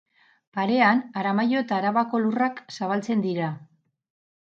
[0.59, 3.55] Parean Aramaio eta Arabako lurrak zabaltzen dira.